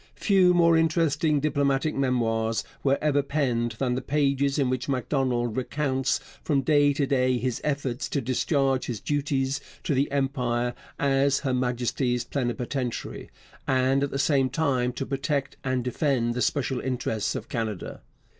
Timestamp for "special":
16.41-16.79